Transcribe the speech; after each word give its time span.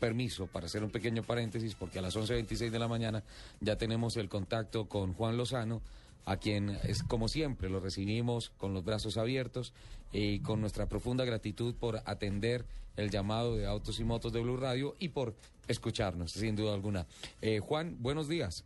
Permiso 0.00 0.46
para 0.46 0.66
hacer 0.66 0.82
un 0.82 0.90
pequeño 0.90 1.22
paréntesis 1.22 1.74
porque 1.74 1.98
a 1.98 2.02
las 2.02 2.16
11.26 2.16 2.70
de 2.70 2.78
la 2.78 2.88
mañana 2.88 3.22
ya 3.60 3.76
tenemos 3.76 4.16
el 4.16 4.28
contacto 4.28 4.88
con 4.88 5.12
Juan 5.14 5.36
Lozano, 5.36 5.82
a 6.24 6.38
quien 6.38 6.70
es 6.82 7.02
como 7.02 7.28
siempre 7.28 7.70
lo 7.70 7.80
recibimos 7.80 8.50
con 8.56 8.74
los 8.74 8.84
brazos 8.84 9.16
abiertos 9.16 9.72
y 10.12 10.40
con 10.40 10.60
nuestra 10.60 10.86
profunda 10.86 11.24
gratitud 11.24 11.74
por 11.74 12.02
atender 12.06 12.64
el 12.96 13.10
llamado 13.10 13.56
de 13.56 13.66
Autos 13.66 14.00
y 14.00 14.04
Motos 14.04 14.32
de 14.32 14.40
Blue 14.40 14.56
Radio 14.56 14.96
y 14.98 15.10
por 15.10 15.34
escucharnos, 15.68 16.32
sin 16.32 16.56
duda 16.56 16.74
alguna. 16.74 17.06
Eh, 17.40 17.60
Juan, 17.60 17.96
buenos 18.00 18.28
días. 18.28 18.64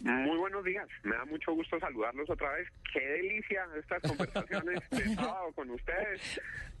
Muy 0.00 0.36
buenos 0.38 0.64
días, 0.64 0.86
me 1.02 1.14
da 1.16 1.24
mucho 1.24 1.52
gusto 1.54 1.78
saludarlos 1.78 2.28
otra 2.28 2.52
vez. 2.52 2.68
Qué 2.92 3.00
delicia 3.00 3.66
estas 3.78 4.02
conversaciones 4.02 4.80
de 4.90 5.14
sábado 5.14 5.52
con 5.54 5.70
ustedes 5.70 6.20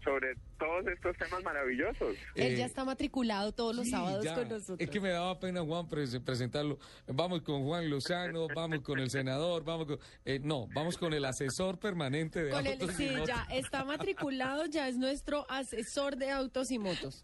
sobre 0.02 0.34
todos 0.58 0.86
estos 0.88 1.16
temas 1.16 1.42
maravillosos. 1.42 2.16
Él 2.34 2.56
ya 2.56 2.66
está 2.66 2.84
matriculado 2.84 3.52
todos 3.52 3.74
los 3.74 3.86
Sí, 3.86 3.90
sábados 3.92 4.22
ya. 4.24 4.34
con 4.34 4.48
nosotros. 4.50 4.76
Es 4.80 4.90
que 4.90 5.00
me 5.00 5.08
daba 5.08 5.40
pena, 5.40 5.62
Juan, 5.62 5.88
pres- 5.88 6.22
presentarlo. 6.22 6.78
Vamos 7.06 7.40
con 7.42 7.64
Juan 7.64 7.88
Lozano, 7.88 8.46
vamos 8.54 8.80
con 8.80 8.98
el 8.98 9.08
senador, 9.10 9.64
vamos 9.64 9.86
con... 9.86 9.98
eh, 10.26 10.40
no, 10.42 10.66
vamos 10.74 10.98
con 10.98 11.14
el 11.14 11.24
asesor 11.24 11.78
permanente 11.78 12.44
de 12.44 12.50
Con 12.50 12.66
Autos 12.66 12.90
y 13.00 13.08
sí, 13.08 13.10
Motos. 13.12 13.28
ya 13.28 13.46
está 13.50 13.84
matriculado, 13.84 14.66
ya 14.66 14.88
es 14.88 14.98
nuestro 14.98 15.46
asesor 15.50 16.16
de 16.16 16.30
autos 16.30 16.70
y 16.70 16.78
motos. 16.78 17.22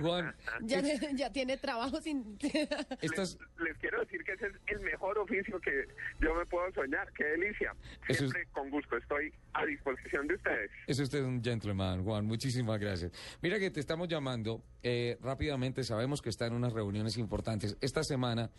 Juan, 0.00 0.34
Ya, 0.62 0.80
ya 1.14 1.30
tiene 1.32 1.58
trabajo 1.58 2.00
sin... 2.00 2.36
estas... 3.02 3.38
Les 3.64 3.76
quiero 3.78 4.00
decir 4.00 4.24
que 4.24 4.32
ese 4.32 4.46
es 4.46 4.52
el 4.66 4.80
mejor 4.80 5.09
oficio 5.18 5.60
que 5.60 5.86
yo 6.20 6.34
me 6.34 6.44
puedo 6.46 6.70
soñar. 6.72 7.10
Qué 7.12 7.24
delicia. 7.24 7.74
Es- 8.08 8.18
Siempre 8.18 8.46
con 8.52 8.70
gusto 8.70 8.96
estoy 8.96 9.32
a 9.54 9.64
disposición 9.64 10.26
de 10.26 10.34
ustedes. 10.34 10.70
Es 10.86 10.98
usted 11.00 11.22
un 11.24 11.42
gentleman, 11.42 12.04
Juan. 12.04 12.26
Muchísimas 12.26 12.78
gracias. 12.78 13.12
Mira 13.42 13.58
que 13.58 13.70
te 13.70 13.80
estamos 13.80 14.08
llamando 14.08 14.62
eh, 14.82 15.18
rápidamente. 15.22 15.84
Sabemos 15.84 16.22
que 16.22 16.28
está 16.30 16.46
en 16.46 16.54
unas 16.54 16.72
reuniones 16.72 17.16
importantes. 17.18 17.76
Esta 17.80 18.02
semana 18.04 18.50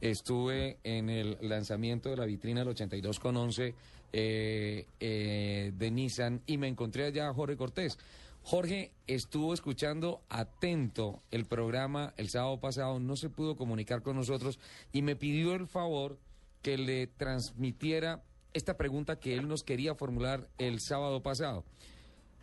estuve 0.00 0.78
en 0.84 1.08
el 1.10 1.36
lanzamiento 1.42 2.10
de 2.10 2.16
la 2.16 2.26
vitrina 2.26 2.60
del 2.60 2.68
82 2.68 3.18
con 3.20 3.36
11 3.36 3.74
eh, 4.12 4.86
eh, 4.98 5.72
de 5.74 5.90
Nissan 5.90 6.42
y 6.46 6.58
me 6.58 6.68
encontré 6.68 7.04
allá 7.04 7.28
a 7.28 7.34
Jorge 7.34 7.56
Cortés. 7.56 7.98
Jorge 8.42 8.92
estuvo 9.06 9.54
escuchando 9.54 10.22
atento 10.28 11.22
el 11.30 11.44
programa 11.44 12.14
el 12.16 12.30
sábado 12.30 12.58
pasado, 12.58 12.98
no 12.98 13.16
se 13.16 13.30
pudo 13.30 13.56
comunicar 13.56 14.02
con 14.02 14.16
nosotros 14.16 14.58
y 14.92 15.02
me 15.02 15.16
pidió 15.16 15.54
el 15.54 15.66
favor 15.66 16.18
que 16.62 16.78
le 16.78 17.06
transmitiera 17.06 18.22
esta 18.52 18.76
pregunta 18.76 19.20
que 19.20 19.34
él 19.34 19.46
nos 19.46 19.62
quería 19.62 19.94
formular 19.94 20.48
el 20.58 20.80
sábado 20.80 21.22
pasado. 21.22 21.64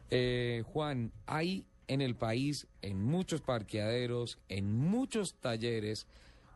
Eh, 0.09 0.64
Juan, 0.68 1.12
hay 1.25 1.66
en 1.88 2.02
el 2.02 2.16
país, 2.16 2.68
en 2.81 3.03
muchos 3.03 3.42
parqueaderos, 3.42 4.40
en 4.50 4.72
muchos 4.72 5.36
talleres, 5.36 6.08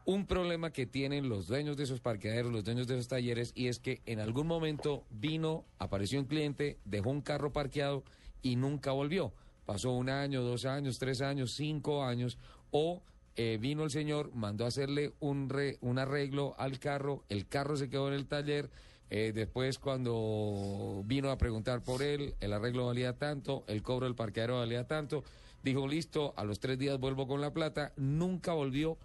un 0.06 0.26
problema 0.26 0.72
que 0.72 0.86
tienen 0.86 1.30
los 1.30 1.48
dueños 1.48 1.78
de 1.78 1.84
esos 1.84 2.00
parqueaderos, 2.00 2.52
los 2.52 2.64
dueños 2.64 2.88
de 2.88 2.96
esos 2.96 3.08
talleres, 3.08 3.52
y 3.56 3.68
es 3.68 3.80
que 3.80 4.02
en 4.06 4.20
algún 4.20 4.48
momento 4.48 5.06
vino, 5.10 5.66
apareció 5.78 6.20
un 6.20 6.26
cliente, 6.26 6.80
dejó 6.86 7.12
un 7.12 7.22
carro 7.22 7.52
parqueado 7.54 8.04
y 8.42 8.56
nunca 8.56 8.92
volvió. 8.92 9.34
Pasó 9.66 9.92
un 9.92 10.10
año, 10.10 10.42
dos 10.42 10.66
años, 10.66 11.00
tres 11.00 11.22
años, 11.22 11.54
cinco 11.54 12.04
años, 12.04 12.38
o 12.72 13.02
eh, 13.36 13.58
vino 13.62 13.84
el 13.84 13.92
señor, 13.92 14.34
mandó 14.34 14.66
a 14.66 14.70
hacerle 14.70 15.14
un, 15.20 15.50
re- 15.50 15.78
un 15.82 16.00
arreglo 16.00 16.56
al 16.58 16.80
carro, 16.80 17.24
el 17.30 17.48
carro 17.48 17.76
se 17.78 17.90
quedó 17.90 18.08
en 18.08 18.16
el 18.16 18.28
taller, 18.28 18.70
eh, 19.10 19.32
después 19.34 19.78
cuando 19.78 21.04
vino 21.06 21.30
a 21.30 21.38
preguntar 21.38 21.82
por 21.84 22.02
él, 22.02 22.36
el 22.40 22.54
arreglo 22.54 22.88
valía 22.88 23.18
tanto, 23.18 23.64
el 23.68 23.82
cobro 23.84 24.06
del 24.06 24.16
parqueadero 24.16 24.60
valía 24.60 24.88
tanto, 24.88 25.24
dijo 25.64 25.88
listo, 25.88 26.34
a 26.38 26.44
los 26.44 26.60
tres 26.60 26.78
días 26.78 27.00
vuelvo 27.00 27.28
con 27.28 27.40
la 27.42 27.54
plata, 27.54 27.94
nunca 27.98 28.54
volvió. 28.54 28.98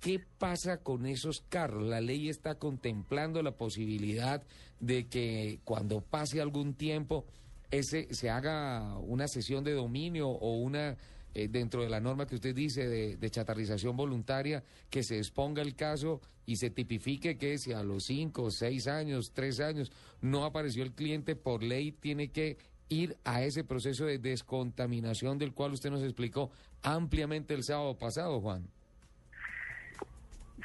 ¿Qué 0.00 0.20
pasa 0.38 0.82
con 0.82 1.06
esos 1.06 1.40
carros? 1.48 1.82
La 1.82 2.02
ley 2.02 2.28
está 2.28 2.56
contemplando 2.56 3.42
la 3.42 3.52
posibilidad 3.52 4.42
de 4.80 5.06
que 5.08 5.60
cuando 5.64 6.02
pase 6.02 6.42
algún 6.42 6.74
tiempo 6.74 7.24
ese 7.70 8.12
se 8.14 8.30
haga 8.30 8.98
una 8.98 9.28
sesión 9.28 9.64
de 9.64 9.72
dominio 9.72 10.28
o 10.28 10.56
una 10.58 10.96
eh, 11.34 11.48
dentro 11.48 11.82
de 11.82 11.88
la 11.88 12.00
norma 12.00 12.26
que 12.26 12.36
usted 12.36 12.54
dice 12.54 12.88
de, 12.88 13.16
de 13.16 13.30
chatarrización 13.30 13.96
voluntaria, 13.96 14.62
que 14.88 15.02
se 15.02 15.18
exponga 15.18 15.62
el 15.62 15.74
caso 15.74 16.20
y 16.46 16.56
se 16.56 16.70
tipifique 16.70 17.36
que 17.38 17.58
si 17.58 17.72
a 17.72 17.82
los 17.82 18.04
cinco, 18.04 18.50
seis 18.50 18.86
años, 18.86 19.32
tres 19.32 19.58
años 19.58 19.90
no 20.20 20.44
apareció 20.44 20.84
el 20.84 20.92
cliente, 20.92 21.34
por 21.34 21.62
ley 21.62 21.90
tiene 21.90 22.30
que 22.30 22.58
ir 22.88 23.16
a 23.24 23.42
ese 23.42 23.64
proceso 23.64 24.04
de 24.04 24.18
descontaminación 24.18 25.38
del 25.38 25.54
cual 25.54 25.72
usted 25.72 25.90
nos 25.90 26.02
explicó 26.02 26.50
ampliamente 26.82 27.54
el 27.54 27.64
sábado 27.64 27.98
pasado, 27.98 28.40
Juan. 28.40 28.68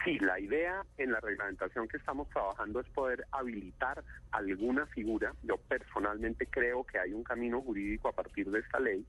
Sí, 0.10 0.18
la 0.18 0.40
idea 0.40 0.84
en 0.98 1.12
la 1.12 1.20
reglamentación 1.20 1.88
que 1.88 1.98
estamos 1.98 2.28
trabajando 2.30 2.80
es 2.80 2.88
poder 2.88 3.28
habilitar 3.32 4.04
alguna 4.32 4.88
figura. 4.88 5.36
Yo 5.44 5.58
personalmente 5.58 6.48
creo 6.48 6.84
que 6.84 6.98
hay 6.98 7.14
un 7.14 7.24
camino 7.24 7.62
jurídico 7.62 8.08
a 8.08 8.14
partir 8.14 8.50
de 8.50 8.58
esta 8.58 8.80
ley 8.80 9.06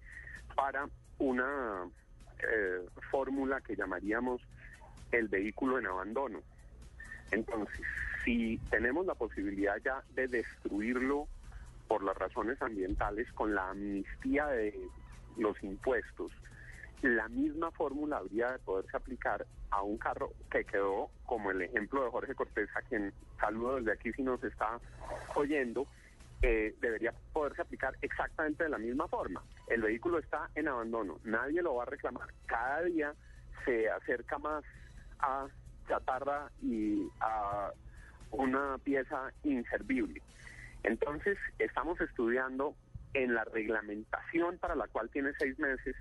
para 0.54 0.86
una 1.18 1.88
eh, 2.40 2.86
fórmula 3.10 3.62
que 3.62 3.76
llamaríamos 3.76 4.42
el 5.10 5.28
vehículo 5.28 5.78
en 5.78 5.86
abandono. 5.86 6.42
Entonces, 7.30 7.80
si 8.22 8.58
tenemos 8.68 9.06
la 9.06 9.14
posibilidad 9.14 9.78
ya 9.82 10.02
de 10.14 10.28
destruirlo 10.28 11.28
por 11.88 12.04
las 12.04 12.16
razones 12.18 12.60
ambientales 12.60 13.32
con 13.32 13.54
la 13.54 13.70
amnistía 13.70 14.48
de 14.48 14.78
los 15.38 15.62
impuestos, 15.62 16.30
la 17.02 17.28
misma 17.28 17.70
fórmula 17.70 18.18
habría 18.18 18.52
de 18.52 18.58
poderse 18.58 18.96
aplicar 18.96 19.46
a 19.70 19.82
un 19.82 19.96
carro 19.96 20.32
que 20.50 20.64
quedó, 20.64 21.10
como 21.24 21.50
el 21.50 21.62
ejemplo 21.62 22.04
de 22.04 22.10
Jorge 22.10 22.34
Cortés, 22.34 22.68
a 22.76 22.82
quien 22.82 23.12
saludo 23.38 23.76
desde 23.76 23.92
aquí 23.92 24.12
si 24.12 24.22
nos 24.22 24.42
está 24.44 24.78
oyendo, 25.34 25.86
eh, 26.42 26.74
debería 26.80 27.12
poderse 27.32 27.62
aplicar 27.62 27.94
exactamente 28.02 28.64
de 28.64 28.70
la 28.70 28.78
misma 28.78 29.08
forma. 29.08 29.42
El 29.68 29.82
vehículo 29.82 30.18
está 30.18 30.50
en 30.54 30.68
abandono, 30.68 31.18
nadie 31.24 31.62
lo 31.62 31.76
va 31.76 31.84
a 31.84 31.86
reclamar. 31.86 32.28
Cada 32.46 32.82
día 32.82 33.14
se 33.64 33.88
acerca 33.90 34.38
más 34.38 34.64
a 35.20 35.46
chatarra 35.88 36.50
y 36.62 37.08
a 37.20 37.72
una 38.30 38.78
pieza 38.78 39.32
inservible. 39.42 40.22
Entonces, 40.82 41.36
estamos 41.58 42.00
estudiando 42.00 42.74
en 43.12 43.34
la 43.34 43.44
reglamentación 43.44 44.58
para 44.58 44.74
la 44.74 44.86
cual 44.88 45.10
tiene 45.10 45.32
seis 45.38 45.58
meses 45.58 45.96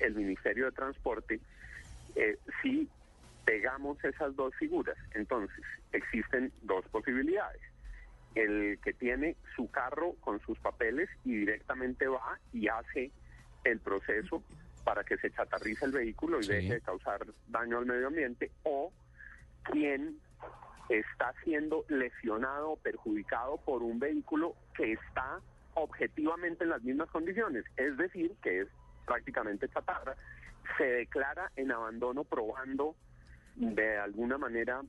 el 0.00 0.14
Ministerio 0.14 0.66
de 0.66 0.72
Transporte, 0.72 1.40
eh, 2.16 2.38
si 2.62 2.88
pegamos 3.44 4.02
esas 4.04 4.34
dos 4.36 4.54
figuras. 4.56 4.96
Entonces, 5.14 5.64
existen 5.92 6.52
dos 6.62 6.84
posibilidades. 6.88 7.60
El 8.34 8.78
que 8.82 8.92
tiene 8.92 9.36
su 9.54 9.70
carro 9.70 10.14
con 10.20 10.40
sus 10.40 10.58
papeles 10.58 11.08
y 11.24 11.36
directamente 11.36 12.06
va 12.08 12.38
y 12.52 12.68
hace 12.68 13.10
el 13.64 13.78
proceso 13.80 14.42
para 14.84 15.04
que 15.04 15.16
se 15.18 15.30
chatarrice 15.30 15.84
el 15.86 15.92
vehículo 15.92 16.40
y 16.40 16.44
Sí. 16.44 16.52
deje 16.52 16.74
de 16.74 16.80
causar 16.80 17.24
daño 17.48 17.78
al 17.78 17.86
medio 17.86 18.08
ambiente, 18.08 18.50
o 18.64 18.92
quien 19.70 20.18
está 20.90 21.32
siendo 21.44 21.84
lesionado 21.88 22.72
o 22.72 22.76
perjudicado 22.76 23.56
por 23.58 23.82
un 23.82 23.98
vehículo 23.98 24.54
que 24.76 24.92
está 24.92 25.40
objetivamente 25.74 26.64
en 26.64 26.70
las 26.70 26.82
mismas 26.82 27.08
condiciones, 27.10 27.64
es 27.76 27.96
decir, 27.96 28.32
que 28.42 28.60
es 28.62 28.68
prácticamente 29.04 29.68
chatarra, 29.68 30.14
se 30.78 30.84
declara 30.84 31.50
en 31.56 31.72
abandono 31.72 32.24
probando 32.24 32.96
de 33.56 33.98
alguna 33.98 34.38
manera 34.38 34.82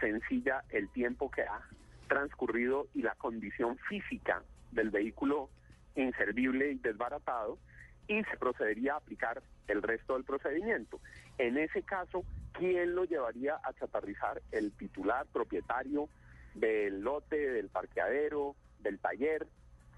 sencilla 0.00 0.64
el 0.70 0.88
tiempo 0.90 1.30
que 1.30 1.42
ha 1.42 1.60
transcurrido 2.08 2.88
y 2.94 3.02
la 3.02 3.14
condición 3.14 3.78
física 3.88 4.42
del 4.72 4.90
vehículo 4.90 5.50
inservible 5.94 6.72
y 6.72 6.74
desbaratado 6.76 7.58
y 8.06 8.24
se 8.24 8.36
procedería 8.38 8.94
a 8.94 8.96
aplicar 8.96 9.42
el 9.66 9.82
resto 9.82 10.14
del 10.14 10.24
procedimiento. 10.24 11.00
En 11.36 11.58
ese 11.58 11.82
caso, 11.82 12.24
¿quién 12.52 12.94
lo 12.94 13.04
llevaría 13.04 13.60
a 13.62 13.72
chatarrizar? 13.74 14.40
El 14.50 14.72
titular, 14.72 15.26
propietario 15.32 16.08
del 16.54 17.02
lote, 17.02 17.36
del 17.36 17.68
parqueadero, 17.68 18.56
del 18.80 18.98
taller 18.98 19.46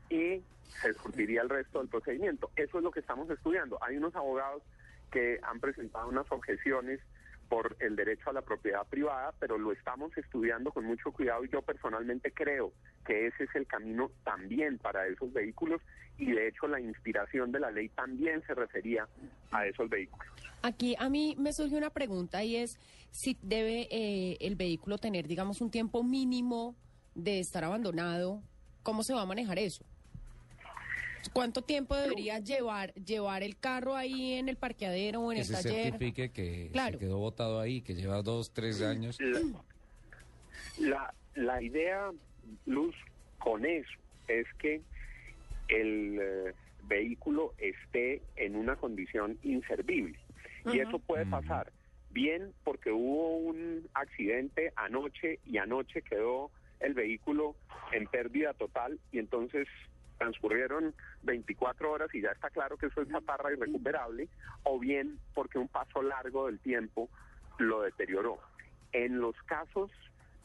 y 0.09 0.43
se 0.83 0.95
surtiría 0.95 1.43
el 1.43 1.49
resto 1.49 1.79
del 1.79 1.89
procedimiento. 1.89 2.51
Eso 2.57 2.79
es 2.79 2.85
lo 2.85 2.91
que 2.91 3.01
estamos 3.01 3.29
estudiando. 3.31 3.79
Hay 3.83 3.97
unos 3.97 4.15
abogados 4.15 4.63
que 5.11 5.39
han 5.43 5.61
presentado 5.61 6.09
unas 6.09 6.31
objeciones 6.31 7.01
por 7.51 7.77
el 7.81 7.97
derecho 7.97 8.31
a 8.31 8.33
la 8.33 8.43
propiedad 8.43 8.87
privada, 8.87 9.35
pero 9.41 9.59
lo 9.59 9.73
estamos 9.73 10.17
estudiando 10.17 10.71
con 10.71 10.85
mucho 10.85 11.11
cuidado 11.11 11.45
y 11.45 11.49
yo 11.51 11.63
personalmente 11.63 12.33
creo 12.33 12.73
que 13.05 13.27
ese 13.27 13.45
es 13.45 13.51
el 13.57 13.67
camino 13.67 14.13
también 14.23 14.79
para 14.79 15.09
esos 15.09 15.33
vehículos 15.33 15.83
y 16.17 16.31
de 16.31 16.47
hecho 16.47 16.69
la 16.69 16.81
inspiración 16.81 17.51
de 17.51 17.59
la 17.59 17.73
ley 17.73 17.89
también 17.89 18.41
se 18.47 18.55
refería 18.55 19.09
a 19.51 19.67
esos 19.67 19.91
vehículos. 19.91 20.29
Aquí 20.63 20.95
a 20.97 21.09
mí 21.09 21.35
me 21.39 21.53
surge 21.53 21.77
una 21.77 21.91
pregunta 21.91 22.45
y 22.45 22.55
es 22.55 22.79
si 23.11 23.37
debe 23.43 23.89
eh, 23.91 24.37
el 24.41 24.55
vehículo 24.55 24.99
tener, 24.99 25.27
digamos, 25.27 25.61
un 25.61 25.73
tiempo 25.73 26.05
mínimo 26.05 26.77
de 27.17 27.41
estar 27.41 27.65
abandonado. 27.65 28.43
¿Cómo 28.85 29.03
se 29.03 29.13
va 29.13 29.23
a 29.23 29.27
manejar 29.27 29.59
eso? 29.59 29.85
¿Cuánto 31.33 31.63
tiempo 31.63 31.95
debería 31.97 32.39
llevar 32.39 32.93
llevar 32.95 33.43
el 33.43 33.57
carro 33.59 33.95
ahí 33.97 34.35
en 34.35 34.49
el 34.49 34.57
parqueadero 34.57 35.21
o 35.21 35.33
en 35.33 35.37
Que 35.37 35.43
el 35.43 35.47
se 35.47 35.53
taller? 35.55 35.83
certifique 35.93 36.31
que 36.31 36.71
Claro. 36.73 36.99
se 36.99 37.05
quedó 37.05 37.19
botado 37.19 37.61
ahí, 37.61 37.83
que 37.83 37.95
lleva 37.95 38.23
dos, 38.23 38.53
tres 38.53 38.81
años. 38.83 39.19
La, 39.21 39.41
la, 40.79 41.15
la 41.35 41.63
idea, 41.63 42.11
Luz, 42.67 42.95
con 43.39 43.65
eso 43.65 43.91
es 44.29 44.47
que 44.59 44.81
el 45.69 46.19
eh, 46.21 46.55
vehículo 46.85 47.55
esté 47.59 48.23
en 48.37 48.57
una 48.57 48.77
condición 48.77 49.39
inservible. 49.43 50.19
Y 50.73 50.79
eso 50.81 50.99
puede 50.99 51.27
pasar 51.27 51.73
bien 52.11 52.53
porque 52.65 52.91
hubo 52.91 53.37
un 53.37 53.89
accidente 53.95 54.73
anoche 54.77 55.39
y 55.47 55.59
anoche 55.59 56.03
quedó 56.03 56.51
el 56.81 56.93
vehículo 56.95 57.55
en 57.93 58.07
pérdida 58.07 58.53
total 58.55 58.99
y 59.13 59.19
entonces 59.19 59.69
transcurrieron 60.21 60.95
24 61.23 61.91
horas 61.91 62.15
y 62.15 62.21
ya 62.21 62.31
está 62.31 62.51
claro 62.51 62.77
que 62.77 62.87
eso 62.87 63.01
es 63.01 63.09
chatarra 63.09 63.53
irrecuperable, 63.53 64.29
o 64.65 64.79
bien 64.79 65.19
porque 65.35 65.59
un 65.59 65.69
paso 65.69 66.03
largo 66.03 66.47
del 66.47 66.61
tiempo 66.61 67.09
lo 67.59 67.81
deterioró. 67.81 68.39
En 68.93 69.19
los 69.19 69.35
casos 69.47 69.91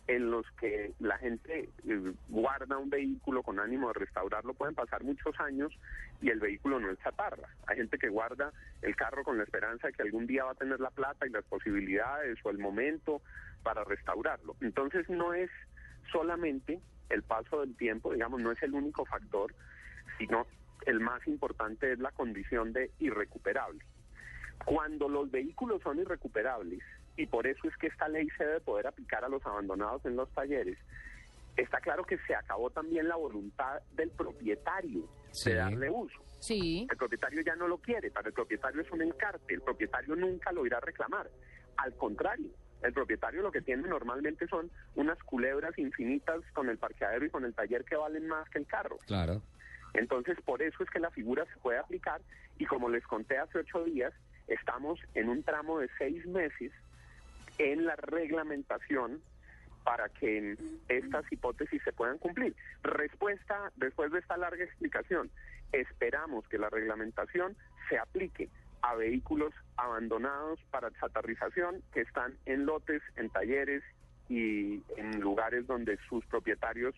en 0.07 0.29
los 0.29 0.45
que 0.59 0.93
la 0.99 1.17
gente 1.17 1.67
eh, 1.87 2.13
guarda 2.29 2.77
un 2.77 2.89
vehículo 2.89 3.43
con 3.43 3.59
ánimo 3.59 3.87
de 3.87 3.99
restaurarlo, 3.99 4.53
pueden 4.53 4.75
pasar 4.75 5.03
muchos 5.03 5.37
años 5.39 5.73
y 6.21 6.29
el 6.29 6.39
vehículo 6.39 6.79
no 6.79 6.91
es 6.91 6.99
chatarra. 6.99 7.49
Hay 7.67 7.77
gente 7.77 7.97
que 7.97 8.09
guarda 8.09 8.53
el 8.81 8.95
carro 8.95 9.23
con 9.23 9.37
la 9.37 9.43
esperanza 9.43 9.87
de 9.87 9.93
que 9.93 10.03
algún 10.03 10.27
día 10.27 10.45
va 10.45 10.51
a 10.51 10.55
tener 10.55 10.79
la 10.79 10.91
plata 10.91 11.27
y 11.27 11.31
las 11.31 11.43
posibilidades 11.45 12.37
o 12.43 12.49
el 12.49 12.59
momento 12.59 13.21
para 13.63 13.83
restaurarlo. 13.83 14.55
Entonces 14.61 15.09
no 15.09 15.33
es 15.33 15.49
solamente 16.11 16.79
el 17.09 17.23
paso 17.23 17.61
del 17.61 17.75
tiempo, 17.75 18.13
digamos, 18.13 18.41
no 18.41 18.51
es 18.51 18.61
el 18.63 18.73
único 18.73 19.05
factor, 19.05 19.53
sino 20.17 20.45
el 20.85 20.99
más 20.99 21.25
importante 21.27 21.91
es 21.91 21.99
la 21.99 22.11
condición 22.11 22.73
de 22.73 22.91
irrecuperable. 22.99 23.83
Cuando 24.65 25.09
los 25.09 25.29
vehículos 25.31 25.81
son 25.81 25.99
irrecuperables, 25.99 26.81
y 27.17 27.27
por 27.27 27.47
eso 27.47 27.67
es 27.67 27.75
que 27.77 27.87
esta 27.87 28.07
ley 28.07 28.27
se 28.37 28.45
debe 28.45 28.59
poder 28.61 28.87
aplicar 28.87 29.23
a 29.23 29.29
los 29.29 29.45
abandonados 29.45 30.05
en 30.05 30.15
los 30.15 30.29
talleres, 30.33 30.77
está 31.55 31.79
claro 31.79 32.03
que 32.03 32.17
se 32.27 32.35
acabó 32.35 32.69
también 32.69 33.07
la 33.07 33.15
voluntad 33.15 33.81
del 33.93 34.09
propietario 34.11 35.07
Sí. 35.31 35.49
de 35.51 35.55
darle 35.57 35.89
uso. 35.89 36.17
Sí. 36.39 36.87
El 36.89 36.97
propietario 36.97 37.41
ya 37.41 37.55
no 37.55 37.67
lo 37.67 37.77
quiere, 37.77 38.11
para 38.11 38.27
el 38.27 38.33
propietario 38.33 38.81
es 38.81 38.91
un 38.91 39.01
encarte, 39.01 39.53
el 39.53 39.61
propietario 39.61 40.15
nunca 40.15 40.51
lo 40.51 40.65
irá 40.65 40.77
a 40.77 40.81
reclamar. 40.81 41.29
Al 41.77 41.93
contrario, 41.95 42.51
el 42.83 42.93
propietario 42.93 43.41
lo 43.41 43.51
que 43.51 43.61
tiene 43.61 43.87
normalmente 43.87 44.47
son 44.47 44.69
unas 44.95 45.17
culebras 45.23 45.77
infinitas 45.77 46.41
con 46.53 46.69
el 46.69 46.77
parqueadero 46.77 47.25
y 47.25 47.29
con 47.29 47.45
el 47.45 47.53
taller 47.53 47.83
que 47.83 47.95
valen 47.95 48.27
más 48.27 48.49
que 48.49 48.59
el 48.59 48.67
carro. 48.67 48.97
Claro. 49.07 49.41
Entonces, 49.93 50.37
por 50.43 50.61
eso 50.61 50.83
es 50.83 50.89
que 50.89 50.99
la 50.99 51.09
figura 51.09 51.45
se 51.45 51.59
puede 51.59 51.79
aplicar 51.79 52.21
y 52.57 52.65
como 52.65 52.89
les 52.89 53.05
conté 53.05 53.37
hace 53.37 53.59
ocho 53.59 53.83
días, 53.85 54.13
estamos 54.47 54.99
en 55.13 55.29
un 55.29 55.43
tramo 55.43 55.79
de 55.79 55.89
seis 55.97 56.25
meses 56.25 56.71
en 57.57 57.85
la 57.85 57.95
reglamentación 57.95 59.21
para 59.83 60.09
que 60.09 60.57
estas 60.89 61.31
hipótesis 61.31 61.81
se 61.83 61.93
puedan 61.93 62.17
cumplir. 62.17 62.55
Respuesta, 62.83 63.71
después 63.77 64.11
de 64.11 64.19
esta 64.19 64.35
larga 64.35 64.63
explicación, 64.63 65.29
esperamos 65.71 66.47
que 66.47 66.57
la 66.57 66.69
reglamentación 66.69 67.55
se 67.89 67.97
aplique 67.97 68.49
a 68.85 68.95
vehículos 68.95 69.51
abandonados 69.77 70.59
para 70.69 70.91
chatarrización 70.99 71.81
que 71.91 72.01
están 72.01 72.37
en 72.45 72.65
lotes, 72.65 73.01
en 73.15 73.29
talleres 73.29 73.83
y 74.29 74.81
en 74.97 75.19
lugares 75.19 75.65
donde 75.65 75.97
sus 76.07 76.23
propietarios 76.27 76.93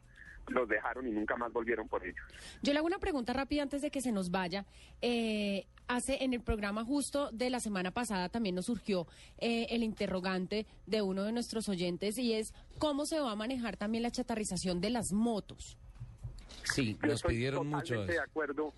los 0.47 0.67
dejaron 0.67 1.07
y 1.07 1.11
nunca 1.11 1.35
más 1.35 1.51
volvieron 1.51 1.87
por 1.87 2.03
ellos. 2.05 2.23
Yo 2.61 2.71
le 2.73 2.79
hago 2.79 2.87
una 2.87 2.99
pregunta 2.99 3.33
rápida 3.33 3.63
antes 3.63 3.81
de 3.81 3.91
que 3.91 4.01
se 4.01 4.11
nos 4.11 4.31
vaya. 4.31 4.65
Eh, 5.01 5.65
hace 5.87 6.23
en 6.23 6.33
el 6.33 6.41
programa 6.41 6.83
justo 6.85 7.31
de 7.31 7.49
la 7.49 7.59
semana 7.59 7.91
pasada 7.91 8.29
también 8.29 8.55
nos 8.55 8.65
surgió 8.65 9.07
eh, 9.39 9.67
el 9.69 9.83
interrogante 9.83 10.65
de 10.85 11.01
uno 11.01 11.23
de 11.23 11.31
nuestros 11.31 11.67
oyentes 11.69 12.17
y 12.17 12.33
es 12.33 12.53
cómo 12.79 13.05
se 13.05 13.19
va 13.19 13.31
a 13.31 13.35
manejar 13.35 13.77
también 13.77 14.03
la 14.03 14.11
chatarrización 14.11 14.79
de 14.81 14.89
las 14.89 15.11
motos. 15.13 15.77
Sí, 16.63 16.97
Yo 17.01 17.07
nos 17.07 17.15
estoy 17.15 17.35
pidieron 17.35 17.67
mucho 17.67 17.95
totalmente 17.95 18.11
de 18.13 18.17
eso. 18.17 18.23
acuerdo, 18.29 18.73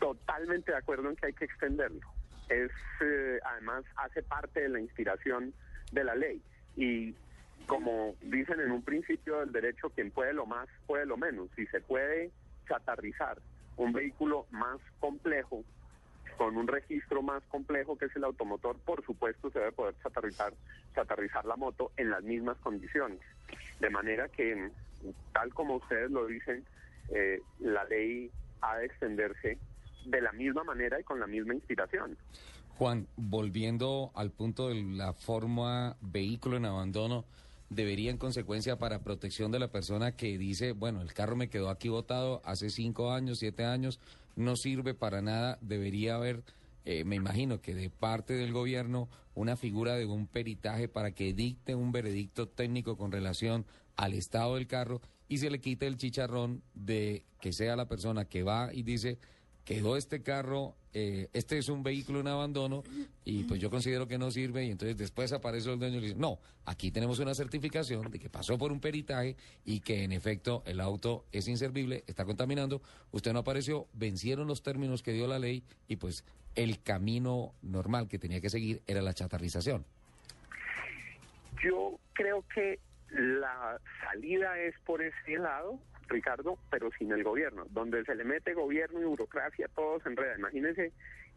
totalmente 0.00 0.72
de 0.72 0.78
acuerdo 0.78 1.10
en 1.10 1.16
que 1.16 1.26
hay 1.26 1.32
que 1.32 1.44
extenderlo. 1.44 2.11
Es 2.52 2.70
eh, 3.00 3.40
además 3.44 3.84
hace 3.96 4.22
parte 4.22 4.60
de 4.60 4.68
la 4.68 4.80
inspiración 4.80 5.54
de 5.90 6.04
la 6.04 6.14
ley 6.14 6.42
y 6.76 7.14
como 7.66 8.14
dicen 8.22 8.60
en 8.60 8.72
un 8.72 8.82
principio 8.82 9.40
del 9.40 9.52
derecho, 9.52 9.90
quien 9.90 10.10
puede 10.10 10.32
lo 10.32 10.46
más 10.46 10.68
puede 10.86 11.06
lo 11.06 11.16
menos. 11.16 11.48
Si 11.56 11.66
se 11.66 11.80
puede 11.80 12.30
chatarrizar 12.68 13.38
un 13.76 13.92
vehículo 13.92 14.46
más 14.50 14.78
complejo 15.00 15.64
con 16.36 16.56
un 16.56 16.66
registro 16.66 17.22
más 17.22 17.42
complejo 17.44 17.96
que 17.96 18.06
es 18.06 18.16
el 18.16 18.24
automotor, 18.24 18.76
por 18.80 19.04
supuesto 19.04 19.50
se 19.50 19.58
debe 19.58 19.72
poder 19.72 19.94
chatarrizar, 20.02 20.52
chatarrizar 20.94 21.44
la 21.44 21.56
moto 21.56 21.92
en 21.96 22.10
las 22.10 22.22
mismas 22.22 22.56
condiciones. 22.58 23.20
De 23.80 23.90
manera 23.90 24.28
que, 24.28 24.70
tal 25.32 25.52
como 25.54 25.76
ustedes 25.76 26.10
lo 26.10 26.26
dicen, 26.26 26.64
eh, 27.10 27.40
la 27.60 27.84
ley 27.84 28.30
ha 28.60 28.76
de 28.78 28.86
extenderse 28.86 29.58
de 30.04 30.20
la 30.20 30.32
misma 30.32 30.64
manera 30.64 31.00
y 31.00 31.04
con 31.04 31.20
la 31.20 31.26
misma 31.26 31.54
inspiración. 31.54 32.16
Juan, 32.76 33.06
volviendo 33.16 34.10
al 34.14 34.30
punto 34.30 34.68
de 34.68 34.82
la 34.82 35.12
forma 35.12 35.96
vehículo 36.00 36.56
en 36.56 36.64
abandono, 36.64 37.24
debería 37.74 38.10
en 38.10 38.18
consecuencia 38.18 38.78
para 38.78 39.02
protección 39.02 39.50
de 39.52 39.58
la 39.58 39.68
persona 39.68 40.12
que 40.12 40.38
dice, 40.38 40.72
bueno, 40.72 41.00
el 41.00 41.12
carro 41.12 41.36
me 41.36 41.48
quedó 41.48 41.70
aquí 41.70 41.88
botado 41.88 42.42
hace 42.44 42.70
cinco 42.70 43.12
años, 43.12 43.38
siete 43.38 43.64
años, 43.64 44.00
no 44.36 44.56
sirve 44.56 44.94
para 44.94 45.22
nada, 45.22 45.58
debería 45.60 46.16
haber, 46.16 46.42
eh, 46.84 47.04
me 47.04 47.16
imagino 47.16 47.60
que 47.60 47.74
de 47.74 47.90
parte 47.90 48.34
del 48.34 48.52
gobierno, 48.52 49.08
una 49.34 49.56
figura 49.56 49.94
de 49.94 50.06
un 50.06 50.26
peritaje 50.26 50.88
para 50.88 51.12
que 51.12 51.32
dicte 51.32 51.74
un 51.74 51.92
veredicto 51.92 52.48
técnico 52.48 52.96
con 52.96 53.12
relación 53.12 53.64
al 53.96 54.14
estado 54.14 54.56
del 54.56 54.66
carro 54.66 55.00
y 55.28 55.38
se 55.38 55.50
le 55.50 55.60
quite 55.60 55.86
el 55.86 55.96
chicharrón 55.96 56.62
de 56.74 57.24
que 57.40 57.52
sea 57.52 57.76
la 57.76 57.88
persona 57.88 58.26
que 58.26 58.42
va 58.42 58.72
y 58.72 58.82
dice, 58.82 59.18
quedó 59.64 59.96
este 59.96 60.22
carro, 60.22 60.74
eh, 60.92 61.28
este 61.32 61.58
es 61.58 61.68
un 61.68 61.82
vehículo 61.82 62.20
en 62.20 62.28
abandono 62.28 62.82
y 63.24 63.44
pues 63.44 63.60
yo 63.60 63.70
considero 63.70 64.08
que 64.08 64.18
no 64.18 64.30
sirve 64.30 64.64
y 64.64 64.70
entonces 64.70 64.96
después 64.96 65.32
aparece 65.32 65.72
el 65.72 65.78
dueño 65.78 65.98
y 65.98 66.00
dice, 66.02 66.14
no, 66.16 66.38
aquí 66.66 66.90
tenemos 66.90 67.18
una 67.18 67.34
certificación 67.34 68.10
de 68.10 68.18
que 68.18 68.28
pasó 68.28 68.58
por 68.58 68.72
un 68.72 68.80
peritaje 68.80 69.36
y 69.64 69.80
que 69.80 70.04
en 70.04 70.12
efecto 70.12 70.62
el 70.66 70.80
auto 70.80 71.24
es 71.32 71.48
inservible, 71.48 72.04
está 72.06 72.24
contaminando, 72.24 72.82
usted 73.12 73.32
no 73.32 73.40
apareció, 73.40 73.86
vencieron 73.92 74.48
los 74.48 74.62
términos 74.62 75.02
que 75.02 75.12
dio 75.12 75.26
la 75.26 75.38
ley 75.38 75.62
y 75.88 75.96
pues 75.96 76.24
el 76.54 76.82
camino 76.82 77.54
normal 77.62 78.08
que 78.08 78.18
tenía 78.18 78.40
que 78.40 78.50
seguir 78.50 78.82
era 78.86 79.00
la 79.00 79.14
chatarrización. 79.14 79.84
Yo 81.62 81.98
creo 82.14 82.44
que 82.54 82.80
la 83.10 83.78
salida 84.02 84.58
es 84.58 84.74
por 84.84 85.02
ese 85.02 85.38
lado, 85.38 85.78
Ricardo, 86.08 86.58
pero 86.70 86.90
sin 86.98 87.12
el 87.12 87.22
gobierno. 87.24 87.64
Donde 87.70 88.04
se 88.04 88.14
le 88.14 88.24
mete 88.24 88.54
gobierno 88.54 89.00
y 89.00 89.04
burocracia, 89.04 89.68
todo 89.74 90.00
se 90.00 90.08
enreda. 90.08 90.36
Imagínense 90.36 90.92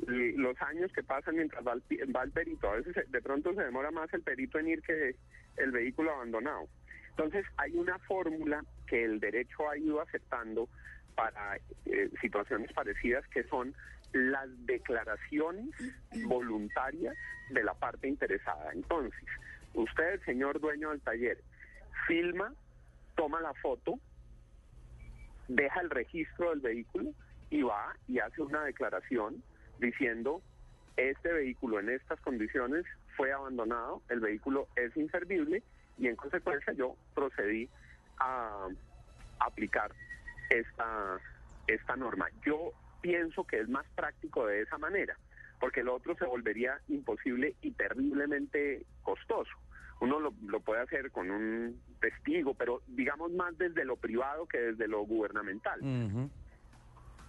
los 0.08 0.62
años 0.62 0.92
que 0.92 1.04
pasan 1.04 1.36
mientras 1.36 1.66
va 1.66 1.74
el, 1.74 2.16
va 2.16 2.24
el 2.24 2.32
perito. 2.32 2.70
A 2.70 2.76
veces 2.76 3.10
de 3.10 3.22
pronto 3.22 3.54
se 3.54 3.64
demora 3.64 3.92
más 3.92 4.14
el 4.14 4.22
perito 4.22 4.60
en 4.60 4.68
ir 4.68 4.82
que 4.82 5.16
el 5.58 5.72
vehículo 5.72 6.12
abandonado. 6.12 6.68
Entonces 7.10 7.46
hay 7.58 7.76
una 7.78 7.98
fórmula 8.00 8.64
que 8.88 9.04
el 9.04 9.20
derecho 9.20 9.70
ha 9.70 9.78
ido 9.78 10.02
aceptando 10.02 10.68
para 11.16 11.58
eh, 11.86 12.10
situaciones 12.22 12.72
parecidas 12.74 13.26
que 13.28 13.44
son 13.46 13.74
las 14.12 14.48
declaraciones 14.66 15.70
voluntarias 16.26 17.16
de 17.50 17.64
la 17.64 17.74
parte 17.74 18.08
interesada. 18.08 18.72
Entonces, 18.74 19.26
usted, 19.74 20.22
señor 20.24 20.60
dueño 20.60 20.92
del 20.92 21.02
taller, 21.02 21.38
filma, 22.08 22.54
toma 23.16 23.42
la 23.42 23.54
foto, 23.56 24.00
deja 25.48 25.82
el 25.82 25.90
registro 25.90 26.52
del 26.52 26.60
vehículo 26.60 27.12
y 27.50 27.62
va 27.62 27.96
y 28.08 28.20
hace 28.20 28.42
una 28.42 28.64
declaración 28.64 29.44
diciendo 29.80 30.42
este 30.98 31.32
vehículo 31.32 31.80
en 31.80 31.90
estas 31.90 32.20
condiciones 32.22 32.86
fue 33.16 33.32
abandonado, 33.32 34.02
el 34.10 34.20
vehículo 34.20 34.68
es 34.76 34.96
inservible 34.96 35.64
y 35.98 36.08
en 36.08 36.16
consecuencia 36.16 36.74
yo 36.74 36.96
procedí 37.14 37.70
a 38.20 38.68
aplicar 39.40 39.92
esta, 40.50 41.20
esta 41.68 41.96
norma. 41.96 42.28
Yo 42.46 42.72
pienso 43.02 43.44
que 43.44 43.60
es 43.60 43.70
más 43.70 43.86
práctico 43.96 44.48
de 44.48 44.62
esa 44.62 44.78
manera, 44.78 45.18
porque 45.60 45.84
lo 45.84 45.96
otro 45.96 46.16
se 46.16 46.26
volvería 46.26 46.80
imposible 46.88 47.56
y 47.62 47.72
terriblemente 47.72 48.86
costoso. 49.04 49.52
Uno 50.02 50.20
lo, 50.20 50.34
lo 50.48 50.60
puede 50.60 50.82
hacer 50.82 51.10
con 51.12 51.32
un 51.32 51.82
testigo, 52.02 52.54
pero 52.54 52.82
digamos 52.88 53.32
más 53.32 53.58
desde 53.58 53.86
lo 53.86 53.96
privado 53.96 54.46
que 54.46 54.58
desde 54.60 54.88
lo 54.88 55.02
gubernamental. 55.06 55.80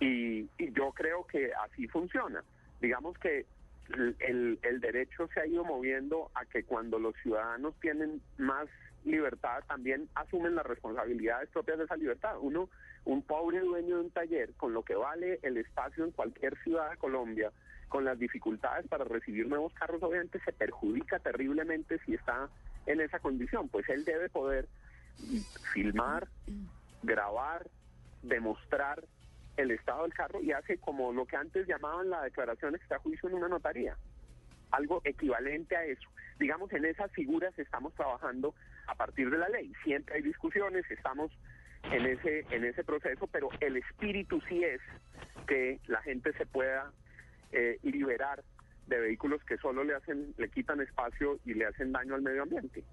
Y, 0.01 0.41
y 0.59 0.73
yo 0.73 0.93
creo 0.93 1.25
que 1.27 1.53
así 1.65 1.87
funciona. 1.89 2.43
Digamos 2.81 3.17
que 3.19 3.47
el, 3.95 4.17
el- 4.19 4.59
el 4.63 4.81
derecho 4.81 5.29
se 5.33 5.41
ha 5.41 5.47
ido 5.47 5.65
moviendo 5.65 6.31
a 6.35 6.45
que 6.45 6.65
cuando 6.65 6.99
los 6.99 7.15
ciudadanos 7.23 7.75
tienen 7.81 8.21
más 8.37 8.67
libertad, 9.05 9.63
también 9.69 10.09
asumen 10.17 10.57
las 10.57 10.67
responsabilidades 10.67 11.49
propias 11.51 11.79
de 11.79 11.85
esa 11.85 11.97
libertad. 11.97 12.37
Uno, 12.41 12.69
un 13.05 13.23
pobre 13.23 13.61
dueño 13.61 13.97
de 13.99 14.03
un 14.03 14.11
taller, 14.11 14.53
con 14.57 14.75
lo 14.75 14.83
que 14.83 14.97
vale 14.97 15.39
el 15.43 15.57
espacio 15.57 16.05
en 16.05 16.11
cualquier 16.11 16.59
ciudad 16.65 16.91
de 16.91 16.97
Colombia, 16.97 17.53
con 17.89 18.05
las 18.05 18.19
dificultades 18.19 18.87
para 18.89 19.05
recibir 19.05 19.47
nuevos 19.47 19.73
carros, 19.75 20.03
obviamente 20.03 20.41
se 20.41 20.53
perjudica 20.53 21.19
terriblemente 21.19 21.99
si 22.05 22.15
está 22.15 22.49
en 22.87 23.01
esa 23.01 23.19
condición. 23.19 23.69
Pues 23.69 23.89
él 23.89 24.05
debe 24.05 24.29
poder 24.29 24.69
filmar, 25.73 26.29
grabar, 27.03 27.67
demostrar 28.23 29.05
el 29.57 29.71
estado 29.71 30.03
del 30.03 30.15
carro 30.15 30.43
y 30.43 30.53
hace 30.53 30.79
como 30.79 31.13
lo 31.13 31.25
que 31.27 31.37
antes 31.37 31.67
llamaban 31.67 32.11
la 32.11 32.23
declaración 32.23 32.75
extra 32.75 32.99
juicio 32.99 33.29
en 33.29 33.37
una 33.37 33.49
notaría, 33.49 33.97
algo 34.71 35.01
equivalente 35.05 35.77
a 35.77 35.85
eso. 35.85 36.09
Digamos, 36.39 36.71
en 36.73 36.85
esas 36.85 37.11
figuras 37.13 37.59
estamos 37.59 37.95
trabajando 37.95 38.55
a 38.87 38.95
partir 38.95 39.31
de 39.31 39.39
la 39.39 39.49
ley. 39.49 39.73
Siempre 39.83 40.17
hay 40.17 40.23
discusiones, 40.23 40.85
estamos 40.91 41.33
en 41.91 42.05
ese 42.05 42.45
en 42.51 42.65
ese 42.65 42.85
proceso, 42.85 43.27
pero 43.29 43.49
el 43.61 43.77
espíritu 43.77 44.41
sí 44.49 44.63
es 44.63 44.81
que 45.47 45.79
la 45.87 46.03
gente 46.03 46.33
se 46.35 46.45
pueda 46.45 46.93
eh, 47.53 47.79
liberar 47.83 48.43
de 48.87 49.01
vehículos 49.01 49.43
que 49.45 49.57
solo 49.59 49.83
le 49.85 49.95
hacen 49.95 50.35
le 50.37 50.49
quitan 50.49 50.81
espacio 50.81 51.39
y 51.45 51.55
le 51.55 51.67
hacen 51.67 51.93
daño 51.93 52.15
al 52.15 52.23
medio 52.23 52.43
ambiente. 52.43 52.85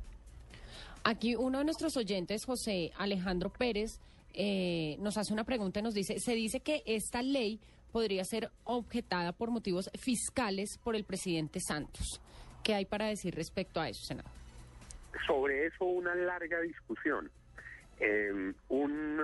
Aquí 1.03 1.35
uno 1.35 1.59
de 1.59 1.65
nuestros 1.65 1.95
oyentes, 1.97 2.45
José 2.45 2.91
Alejandro 2.97 3.49
Pérez, 3.49 3.99
eh, 4.33 4.95
nos 4.99 5.17
hace 5.17 5.33
una 5.33 5.43
pregunta 5.43 5.79
y 5.79 5.83
nos 5.83 5.93
dice, 5.93 6.19
se 6.19 6.33
dice 6.33 6.61
que 6.61 6.81
esta 6.85 7.21
ley 7.21 7.59
podría 7.91 8.23
ser 8.23 8.49
objetada 8.63 9.33
por 9.33 9.51
motivos 9.51 9.91
fiscales 9.99 10.79
por 10.83 10.95
el 10.95 11.03
presidente 11.03 11.59
Santos. 11.59 12.21
¿Qué 12.63 12.73
hay 12.73 12.85
para 12.85 13.07
decir 13.07 13.35
respecto 13.35 13.79
a 13.79 13.89
eso, 13.89 14.03
senador? 14.05 14.31
sobre 15.25 15.67
eso 15.67 15.85
una 15.85 16.15
larga 16.15 16.61
discusión. 16.61 17.29
Eh, 17.99 18.53
un, 18.69 19.19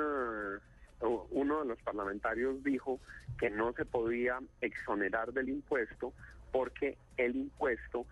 uno 1.59 1.69
de 1.69 1.75
los 1.75 1.83
parlamentarios 1.83 2.63
dijo 2.63 2.99
que 3.37 3.49
no 3.49 3.73
se 3.73 3.85
podía 3.85 4.39
exonerar 4.61 5.33
del 5.33 5.49
impuesto 5.49 6.13
porque 6.51 6.97
el 7.17 7.35
impuesto 7.35 8.05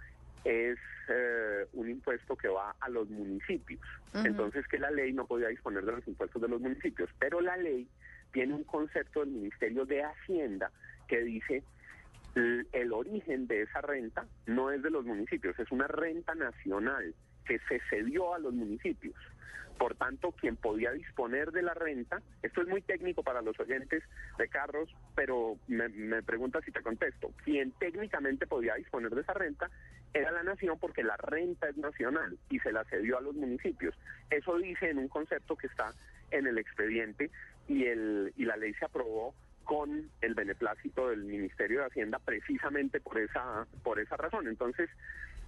es 0.44 0.77
eh, 1.10 1.66
un 1.74 1.89
impuesto 1.89 2.36
que 2.36 2.48
va 2.48 2.75
a 2.80 2.89
los 2.89 3.10
municipios. 3.10 3.82
Entonces 4.13 4.68
que 4.68 4.80
la 4.80 4.92
ley 4.92 5.13
no 5.13 5.25
podía 5.25 5.48
disponer 5.48 5.86
de 5.86 5.94
los 5.94 6.08
impuestos 6.08 6.42
de 6.42 6.48
los 6.48 6.62
municipios. 6.62 7.10
Pero 7.20 7.42
la 7.42 7.58
ley 7.58 7.88
tiene 8.32 8.54
un 8.54 8.63
concepto 8.63 9.22
del 9.22 9.30
Ministerio 9.30 9.86
de 9.86 10.04
Hacienda 10.04 10.72
que 11.08 11.22
dice 11.22 11.63
el 12.36 12.94
origen 12.94 13.48
de 13.48 13.63
esa 13.63 13.82
renta 13.82 14.27
no 14.46 14.70
es 14.70 14.84
de 14.84 14.92
los 14.92 15.04
municipios, 15.06 15.58
es 15.58 15.72
una 15.72 15.88
renta 15.88 16.36
nacional 16.36 17.16
que 17.46 17.58
se 17.68 17.80
cedió 17.89 18.36
a 18.36 18.39
los 18.39 18.54
municipios. 18.54 19.16
Por 19.77 19.96
tanto, 19.96 20.31
quien 20.31 20.55
podía 20.55 20.91
disponer 20.91 21.51
de 21.51 21.62
la 21.62 21.74
renta, 21.74 22.22
esto 22.41 22.62
es 22.62 22.67
muy 22.67 22.81
técnico 22.81 23.24
para 23.24 23.41
los 23.41 23.60
oyentes 23.60 24.03
de 24.38 24.48
carros, 24.48 24.89
pero 25.15 25.57
me, 25.67 25.88
me 25.89 26.24
pregunta 26.24 26.62
si 26.62 26.72
te 26.72 26.81
contesto, 26.81 27.31
quien 27.43 27.72
técnicamente 27.74 28.48
podía 28.48 28.75
disponer 28.75 29.13
de 29.13 29.22
esa 29.22 29.34
renta 29.34 29.69
era 30.13 30.31
la 30.31 30.43
nación 30.43 30.79
porque 30.79 31.03
la 31.03 31.17
renta 31.17 31.69
es 31.69 31.77
nacional 31.77 32.38
y 32.50 32.60
se 32.60 32.72
la 32.72 32.84
cedió 32.86 33.17
a 33.17 33.22
los 33.22 33.36
municipios. 33.36 33.96
Eso 34.29 34.57
dice 34.57 34.89
en 34.89 34.98
un 34.98 35.07
concepto 35.07 35.55
que 35.55 35.67
está 35.67 35.93
en 36.31 36.48
el 36.48 36.57
expediente 36.57 37.29
y, 37.67 37.86
el, 37.86 38.34
y 38.36 38.46
la 38.46 38.57
ley 38.57 38.74
se 38.74 38.86
aprobó 38.86 39.34
con 39.63 40.10
el 40.22 40.34
beneplácito 40.34 41.10
del 41.10 41.25
Ministerio 41.25 41.81
de 41.81 41.88
Hacienda 41.88 42.19
precisamente 42.19 43.01
por 43.01 43.19
esa 43.19 43.67
por 43.84 44.00
esa 44.00 44.15
razón. 44.15 44.48
Entonces, 44.48 44.89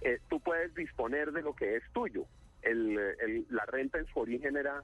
eh, 0.02 0.20
tú 0.28 0.40
puedes 0.40 0.74
disponer 0.74 1.32
de 1.32 1.42
lo 1.42 1.54
que 1.54 1.76
es 1.76 1.82
tuyo. 1.92 2.26
El, 2.62 3.46
la 3.50 3.64
renta 3.66 3.98
en 3.98 4.06
su 4.06 4.20
origen 4.20 4.56
era 4.56 4.82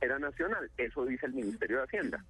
era 0.00 0.18
nacional, 0.18 0.70
eso 0.76 1.04
dice 1.04 1.26
el 1.26 1.32
Ministerio 1.32 1.78
de 1.78 1.84
Hacienda. 1.84 2.24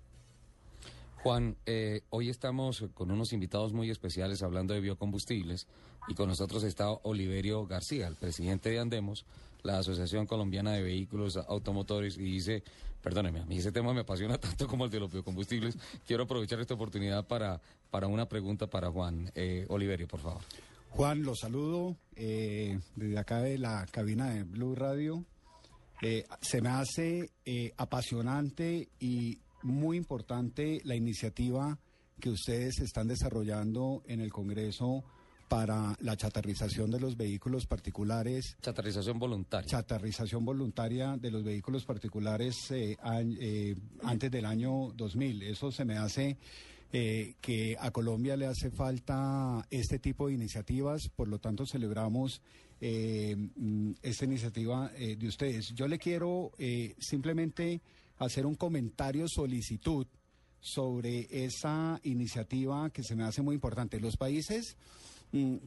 Juan, 1.17 1.57
eh, 1.67 2.03
hoy 2.11 2.31
estamos 2.31 2.85
con 2.95 3.11
unos 3.11 3.33
invitados 3.33 3.73
muy 3.73 3.91
especiales 3.91 4.43
hablando 4.43 4.73
de 4.73 4.81
biocombustibles 4.81 5.67
y 6.07 6.15
con 6.15 6.29
nosotros 6.29 6.63
está 6.63 6.91
Oliverio 6.91 7.67
García, 7.67 8.07
el 8.07 8.15
presidente 8.15 8.71
de 8.71 8.79
Andemos, 8.79 9.27
la 9.63 9.79
Asociación 9.79 10.27
Colombiana 10.27 10.73
de 10.73 10.83
Vehículos 10.83 11.37
Automotores, 11.37 12.17
y 12.17 12.23
dice, 12.23 12.63
perdóneme, 13.03 13.41
a 13.41 13.45
mí 13.47 13.59
ese 13.59 13.73
tema 13.73 13.93
me 13.93 14.01
apasiona 14.01 14.39
tanto 14.39 14.69
como 14.69 14.85
el 14.85 14.91
de 14.91 15.01
los 15.01 15.13
biocombustibles. 15.13 15.77
Quiero 16.07 16.23
aprovechar 16.23 16.61
esta 16.61 16.75
oportunidad 16.75 17.27
para, 17.27 17.61
para 17.91 18.07
una 18.07 18.29
pregunta 18.29 18.69
para 18.69 18.91
Juan. 18.91 19.31
Eh, 19.35 19.67
Oliverio, 19.69 20.07
por 20.07 20.21
favor. 20.21 20.43
Juan, 20.91 21.23
los 21.23 21.39
saludo 21.41 21.97
eh, 22.17 22.79
desde 22.97 23.19
acá 23.19 23.41
de 23.41 23.59
la 23.59 23.87
cabina 23.91 24.31
de 24.31 24.43
Blue 24.45 24.75
Radio. 24.75 25.25
Eh, 26.03 26.25
se 26.41 26.61
me 26.61 26.71
hace 26.71 27.31
eh, 27.45 27.73
apasionante 27.77 28.89
y 28.99 29.39
muy 29.63 29.97
importante 29.97 30.81
la 30.85 30.97
iniciativa 30.97 31.79
que 32.21 32.31
ustedes 32.31 32.81
están 32.81 33.07
desarrollando 33.09 34.03
en 34.07 34.21
el 34.21 34.33
Congreso 34.33 35.05
para 35.49 35.97
la 36.01 36.17
chatarrización 36.17 36.91
de 36.91 37.01
los 37.01 37.17
vehículos 37.17 37.67
particulares 37.67 38.57
Chatarrización 38.61 39.19
voluntaria. 39.19 39.67
chatarrización 39.67 40.45
voluntaria 40.45 41.17
de 41.17 41.31
los 41.31 41.43
vehículos 41.43 41.85
particulares 41.85 42.71
eh, 42.71 42.97
eh, 43.41 43.75
antes 44.03 44.31
del 44.31 44.45
año 44.45 44.93
2000. 44.95 45.43
Eso 45.45 45.73
se 45.73 45.85
me 45.85 45.97
hace 45.97 46.37
eh, 46.93 47.35
que 47.41 47.77
a 47.79 47.91
Colombia 47.91 48.37
le 48.37 48.47
hace 48.47 48.71
falta 48.71 49.67
este 49.71 49.99
tipo 49.99 50.29
de 50.29 50.35
iniciativas, 50.35 51.09
por 51.15 51.29
lo 51.29 51.39
tanto 51.39 51.67
celebramos 51.67 52.41
eh, 52.81 53.35
mm, 53.37 53.93
esta 54.03 54.25
iniciativa 54.25 54.91
eh, 54.97 55.17
de 55.17 55.27
ustedes. 55.27 55.75
Yo 55.75 55.89
le 55.89 55.99
quiero 55.99 56.53
eh, 56.59 56.95
simplemente 56.99 57.81
hacer 58.19 58.47
un 58.47 58.55
comentario 58.55 59.27
solicitud 59.29 60.07
sobre 60.61 61.27
esa 61.31 62.01
iniciativa 62.05 62.91
que 62.91 63.03
se 63.03 63.17
me 63.17 63.25
hace 63.25 63.43
muy 63.43 63.55
importante. 63.55 64.01
Los 64.01 64.17
países 64.17 64.77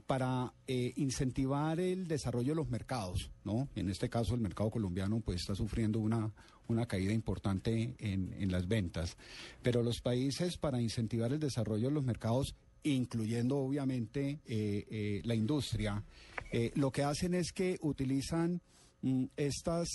para 0.07 0.53
eh, 0.67 0.93
incentivar 0.95 1.79
el 1.79 2.07
desarrollo 2.07 2.49
de 2.49 2.55
los 2.55 2.69
mercados, 2.69 3.31
¿no? 3.43 3.67
En 3.75 3.89
este 3.89 4.09
caso 4.09 4.33
el 4.33 4.41
mercado 4.41 4.71
colombiano 4.71 5.19
pues 5.19 5.41
está 5.41 5.55
sufriendo 5.55 5.99
una, 5.99 6.31
una 6.67 6.87
caída 6.87 7.13
importante 7.13 7.95
en, 7.99 8.33
en 8.39 8.51
las 8.51 8.67
ventas, 8.67 9.17
pero 9.61 9.83
los 9.83 10.01
países 10.01 10.57
para 10.57 10.81
incentivar 10.81 11.31
el 11.31 11.39
desarrollo 11.39 11.89
de 11.89 11.93
los 11.93 12.03
mercados 12.03 12.55
incluyendo 12.83 13.57
obviamente 13.57 14.39
eh, 14.45 14.85
eh, 14.89 15.21
la 15.23 15.35
industria, 15.35 16.03
eh, 16.51 16.71
lo 16.75 16.91
que 16.91 17.03
hacen 17.03 17.33
es 17.33 17.53
que 17.53 17.77
utilizan 17.81 18.61
mm, 19.01 19.25
estos 19.35 19.89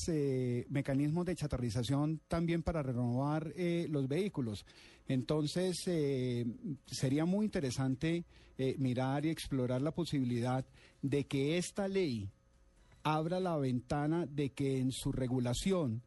mecanismos 0.68 1.26
de 1.26 1.36
chatarrización 1.36 2.20
también 2.28 2.62
para 2.62 2.82
renovar 2.82 3.52
eh, 3.56 3.86
los 3.90 4.08
vehículos. 4.08 4.64
Entonces, 5.08 5.76
eh, 5.86 6.44
sería 6.86 7.24
muy 7.24 7.44
interesante 7.44 8.24
eh, 8.58 8.74
mirar 8.78 9.24
y 9.24 9.30
explorar 9.30 9.82
la 9.82 9.92
posibilidad 9.92 10.64
de 11.02 11.26
que 11.26 11.58
esta 11.58 11.88
ley 11.88 12.30
abra 13.02 13.38
la 13.38 13.56
ventana 13.56 14.26
de 14.26 14.50
que 14.50 14.78
en 14.78 14.90
su 14.90 15.12
regulación 15.12 16.02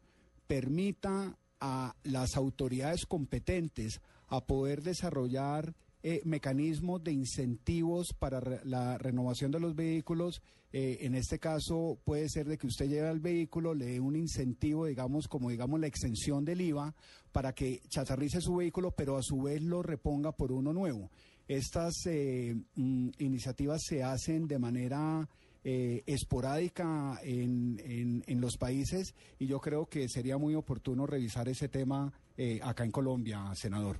permita 0.46 1.38
a 1.60 1.94
las 2.04 2.36
autoridades 2.36 3.06
competentes 3.06 4.00
a 4.28 4.44
poder 4.44 4.82
desarrollar 4.82 5.74
eh, 6.02 6.20
mecanismos 6.24 7.02
de 7.04 7.12
incentivos 7.12 8.08
para 8.18 8.40
re- 8.40 8.60
la 8.64 8.98
renovación 8.98 9.50
de 9.50 9.60
los 9.60 9.74
vehículos. 9.74 10.42
Eh, 10.72 10.98
en 11.00 11.14
este 11.16 11.38
caso 11.38 11.98
puede 12.04 12.28
ser 12.28 12.46
de 12.46 12.56
que 12.56 12.66
usted 12.68 12.88
lleve 12.88 13.08
al 13.08 13.18
vehículo, 13.20 13.74
le 13.74 13.86
dé 13.86 14.00
un 14.00 14.14
incentivo, 14.16 14.86
digamos, 14.86 15.26
como 15.28 15.50
digamos 15.50 15.80
la 15.80 15.88
exención 15.88 16.44
del 16.44 16.60
IVA, 16.60 16.94
para 17.32 17.52
que 17.52 17.80
chatarrice 17.88 18.40
su 18.40 18.54
vehículo, 18.56 18.92
pero 18.92 19.16
a 19.16 19.22
su 19.22 19.42
vez 19.42 19.62
lo 19.62 19.82
reponga 19.82 20.32
por 20.32 20.52
uno 20.52 20.72
nuevo. 20.72 21.10
Estas 21.48 21.94
eh, 22.06 22.54
mm, 22.76 23.08
iniciativas 23.18 23.80
se 23.84 24.04
hacen 24.04 24.46
de 24.46 24.58
manera 24.60 25.28
eh, 25.64 26.02
esporádica 26.06 27.18
en, 27.22 27.78
en- 27.84 28.22
en 28.26 28.40
los 28.40 28.56
países 28.56 29.14
y 29.38 29.46
yo 29.46 29.60
creo 29.60 29.86
que 29.86 30.08
sería 30.08 30.38
muy 30.38 30.54
oportuno 30.54 31.04
revisar 31.06 31.48
ese 31.48 31.68
tema 31.68 32.12
eh, 32.38 32.60
acá 32.62 32.84
en 32.84 32.92
Colombia, 32.92 33.44
senador. 33.54 33.98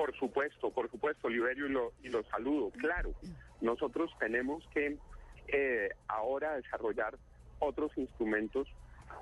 Por 0.00 0.16
supuesto, 0.16 0.70
por 0.70 0.90
supuesto, 0.90 1.26
Oliverio, 1.26 1.92
y 2.02 2.08
lo, 2.08 2.22
saludo. 2.30 2.70
Claro, 2.70 3.12
nosotros 3.60 4.10
tenemos 4.18 4.66
que 4.72 4.96
eh, 5.48 5.90
ahora 6.08 6.56
desarrollar 6.56 7.18
otros 7.58 7.92
instrumentos 7.98 8.66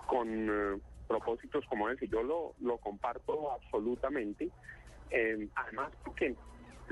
con 0.06 0.28
eh, 0.28 0.80
propósitos 1.08 1.64
como 1.66 1.88
ese. 1.88 2.06
Yo 2.06 2.22
lo, 2.22 2.54
lo 2.60 2.78
comparto 2.78 3.50
absolutamente. 3.50 4.50
Eh, 5.10 5.48
además, 5.56 5.90
porque 6.04 6.36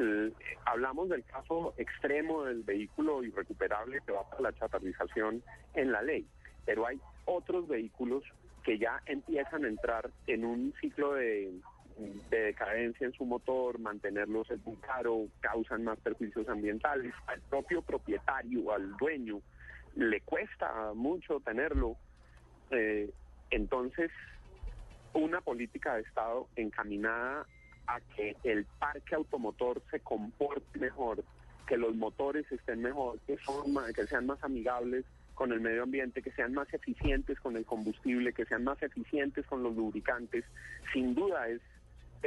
eh, 0.00 0.32
hablamos 0.64 1.08
del 1.08 1.22
caso 1.22 1.72
extremo 1.76 2.42
del 2.42 2.64
vehículo 2.64 3.22
irrecuperable 3.22 4.00
que 4.04 4.10
va 4.10 4.28
para 4.28 4.50
la 4.50 4.52
chatarrización 4.54 5.44
en 5.74 5.92
la 5.92 6.02
ley, 6.02 6.26
pero 6.64 6.88
hay 6.88 7.00
otros 7.24 7.68
vehículos 7.68 8.24
que 8.64 8.78
ya 8.78 9.00
empiezan 9.06 9.64
a 9.64 9.68
entrar 9.68 10.10
en 10.26 10.44
un 10.44 10.74
ciclo 10.80 11.14
de, 11.14 11.52
de 11.96 12.38
decadencia 12.38 13.06
en 13.06 13.12
su 13.12 13.24
motor, 13.24 13.78
mantenerlos 13.78 14.50
es 14.50 14.64
muy 14.66 14.76
caro, 14.76 15.26
causan 15.40 15.84
más 15.84 15.98
perjuicios 16.00 16.48
ambientales, 16.48 17.14
al 17.26 17.40
propio 17.42 17.82
propietario, 17.82 18.72
al 18.72 18.96
dueño, 18.96 19.40
le 19.94 20.20
cuesta 20.20 20.92
mucho 20.94 21.40
tenerlo. 21.40 21.96
Eh, 22.70 23.10
entonces, 23.50 24.10
una 25.14 25.40
política 25.40 25.94
de 25.94 26.02
Estado 26.02 26.48
encaminada 26.56 27.46
a 27.86 28.00
que 28.14 28.36
el 28.44 28.64
parque 28.78 29.14
automotor 29.14 29.80
se 29.90 30.00
comporte 30.00 30.78
mejor, 30.78 31.24
que 31.66 31.76
los 31.76 31.94
motores 31.94 32.50
estén 32.52 32.82
mejor, 32.82 33.18
que, 33.26 33.38
son 33.38 33.74
que 33.94 34.06
sean 34.06 34.26
más 34.26 34.42
amigables 34.42 35.04
con 35.34 35.52
el 35.52 35.60
medio 35.60 35.84
ambiente, 35.84 36.22
que 36.22 36.32
sean 36.32 36.54
más 36.54 36.72
eficientes 36.72 37.38
con 37.40 37.56
el 37.56 37.64
combustible, 37.64 38.32
que 38.32 38.46
sean 38.46 38.64
más 38.64 38.82
eficientes 38.82 39.46
con 39.46 39.62
los 39.62 39.76
lubricantes, 39.76 40.44
sin 40.92 41.14
duda 41.14 41.48
es, 41.48 41.60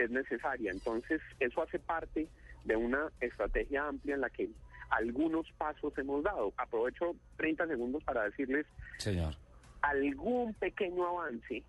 es 0.04 0.12
necesaria. 0.12 0.72
Entonces, 0.72 1.22
eso 1.40 1.62
hace 1.62 1.80
parte 1.80 2.28
de 2.66 2.76
una 2.76 3.10
estrategia 3.22 3.88
amplia 3.88 4.16
en 4.16 4.22
la 4.22 4.30
que 4.30 4.50
algunos 4.90 5.50
pasos 5.58 5.98
hemos 5.98 6.24
dado. 6.24 6.54
Aprovecho 6.58 7.16
30 7.38 7.68
segundos 7.68 8.04
para 8.04 8.24
decirles 8.24 8.66
Señor. 8.98 9.36
algún 9.82 10.54
pequeño 10.56 11.08
avance 11.08 11.64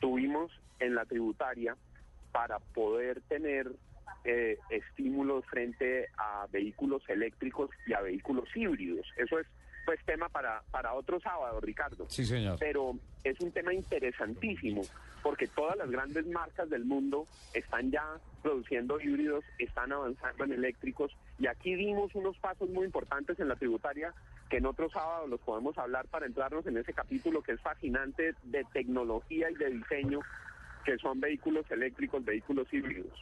tuvimos 0.00 0.50
en 0.80 0.94
la 0.94 1.04
tributaria 1.04 1.76
para 2.32 2.58
poder 2.58 3.20
tener 3.28 3.70
eh, 4.24 4.58
estímulos 4.70 5.44
frente 5.46 6.08
a 6.16 6.46
vehículos 6.50 7.02
eléctricos 7.08 7.70
y 7.86 7.92
a 7.92 8.00
vehículos 8.00 8.48
híbridos. 8.54 9.06
Eso 9.16 9.38
es 9.38 9.46
pues 9.84 10.00
tema 10.04 10.28
para, 10.28 10.62
para 10.70 10.94
otro 10.94 11.20
sábado, 11.20 11.60
Ricardo. 11.60 12.06
Sí, 12.08 12.24
señor. 12.24 12.56
Pero 12.58 12.96
es 13.22 13.38
un 13.40 13.52
tema 13.52 13.72
interesantísimo 13.72 14.82
porque 15.22 15.48
todas 15.48 15.76
las 15.78 15.90
grandes 15.90 16.26
marcas 16.26 16.68
del 16.68 16.84
mundo 16.84 17.26
están 17.54 17.90
ya 17.90 18.04
produciendo 18.42 19.00
híbridos, 19.00 19.42
están 19.58 19.90
avanzando 19.90 20.44
en 20.44 20.52
eléctricos 20.52 21.16
y 21.38 21.46
aquí 21.46 21.74
dimos 21.74 22.14
unos 22.14 22.36
pasos 22.38 22.68
muy 22.68 22.84
importantes 22.84 23.40
en 23.40 23.48
la 23.48 23.56
tributaria 23.56 24.12
que 24.50 24.58
en 24.58 24.66
otro 24.66 24.90
sábado 24.90 25.26
los 25.26 25.40
podemos 25.40 25.78
hablar 25.78 26.06
para 26.08 26.26
entrarnos 26.26 26.66
en 26.66 26.76
ese 26.76 26.92
capítulo 26.92 27.42
que 27.42 27.52
es 27.52 27.60
fascinante 27.62 28.34
de 28.42 28.64
tecnología 28.74 29.50
y 29.50 29.54
de 29.54 29.70
diseño 29.70 30.20
que 30.84 30.96
son 30.98 31.18
vehículos 31.20 31.64
eléctricos, 31.70 32.24
vehículos 32.24 32.66
híbridos. 32.72 33.12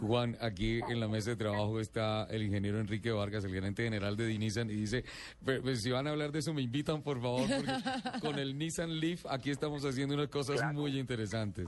Juan, 0.00 0.36
aquí 0.40 0.80
en 0.88 1.00
la 1.00 1.08
mesa 1.08 1.30
de 1.30 1.36
trabajo 1.36 1.78
está 1.80 2.24
el 2.30 2.42
ingeniero 2.42 2.78
Enrique 2.80 3.10
Vargas, 3.10 3.44
el 3.44 3.52
gerente 3.52 3.84
general 3.84 4.16
de 4.16 4.38
Nissan, 4.38 4.70
y 4.70 4.74
dice, 4.74 5.04
"Pe- 5.44 5.60
pues, 5.60 5.82
si 5.82 5.90
van 5.90 6.06
a 6.06 6.10
hablar 6.10 6.32
de 6.32 6.38
eso, 6.40 6.52
me 6.54 6.62
invitan, 6.62 7.02
por 7.02 7.20
favor, 7.20 7.42
porque 7.48 7.70
con 8.34 8.38
el 8.38 8.56
Nissan 8.58 8.98
Leaf 8.98 9.26
aquí 9.28 9.50
estamos 9.50 9.84
haciendo 9.84 10.14
unas 10.14 10.28
cosas 10.28 10.56
Claro. 10.60 10.74
muy 10.74 10.98
interesantes. 10.98 11.66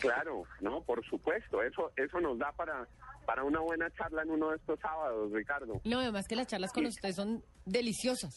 Claro, 0.00 0.44
no, 0.60 0.82
por 0.82 1.04
supuesto, 1.04 1.62
eso 1.62 1.92
eso 1.96 2.20
nos 2.20 2.38
da 2.38 2.52
para 2.52 2.86
para 3.26 3.44
una 3.44 3.60
buena 3.60 3.88
charla 3.92 4.22
en 4.22 4.30
uno 4.30 4.50
de 4.50 4.56
estos 4.56 4.80
sábados, 4.80 5.30
Ricardo. 5.30 5.80
No, 5.84 6.00
además 6.00 6.26
que 6.26 6.34
las 6.36 6.46
charlas 6.48 6.72
con 6.72 6.86
usted 6.86 7.12
son 7.12 7.44
deliciosas. 7.64 8.34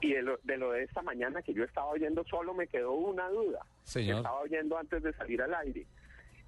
Y 0.00 0.12
de 0.12 0.22
lo, 0.22 0.38
de 0.42 0.56
lo 0.58 0.72
de 0.72 0.82
esta 0.84 1.02
mañana 1.02 1.42
que 1.42 1.54
yo 1.54 1.64
estaba 1.64 1.88
oyendo, 1.88 2.24
solo 2.24 2.52
me 2.54 2.66
quedó 2.66 2.92
una 2.92 3.28
duda. 3.30 3.60
Señor. 3.84 4.16
Que 4.16 4.18
estaba 4.20 4.40
oyendo 4.40 4.78
antes 4.78 5.02
de 5.02 5.12
salir 5.14 5.40
al 5.42 5.54
aire. 5.54 5.86